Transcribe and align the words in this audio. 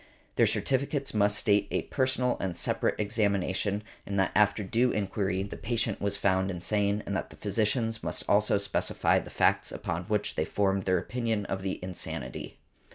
Their 0.35 0.47
certificates 0.47 1.13
must 1.13 1.37
state 1.37 1.67
a 1.69 1.83
personal 1.83 2.35
and 2.39 2.57
separate 2.57 2.99
examination, 2.99 3.83
and 4.03 4.19
that 4.19 4.31
after 4.33 4.63
due 4.63 4.89
enquiry 4.91 5.43
the 5.43 5.55
patient 5.57 6.01
was 6.01 6.17
found 6.17 6.49
insane; 6.49 7.03
and 7.05 7.15
the 7.15 7.35
physicians 7.39 8.01
must 8.01 8.27
also 8.27 8.57
specify 8.57 9.19
the 9.19 9.29
facts 9.29 9.71
upon 9.71 10.05
which 10.05 10.33
they 10.33 10.43
formed 10.45 10.85
their 10.85 10.97
opinion 10.97 11.45
of 11.45 11.61
the 11.61 11.77
insanity. 11.83 12.57